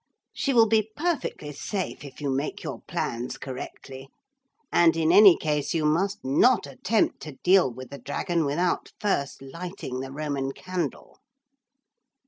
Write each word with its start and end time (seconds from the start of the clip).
She 0.33 0.51
will 0.51 0.65
be 0.67 0.89
perfectly 0.95 1.51
safe 1.51 2.03
if 2.03 2.19
you 2.21 2.31
make 2.31 2.63
your 2.63 2.81
plans 2.87 3.37
correctly. 3.37 4.07
And 4.71 4.97
in 4.97 5.11
any 5.11 5.37
case 5.37 5.75
you 5.75 5.85
must 5.85 6.25
not 6.25 6.65
attempt 6.65 7.19
to 7.19 7.33
deal 7.43 7.71
with 7.71 7.91
the 7.91 7.99
dragon 7.99 8.43
without 8.43 8.93
first 8.99 9.43
lighting 9.43 9.99
the 9.99 10.11
Roman 10.11 10.53
candle.' 10.53 11.19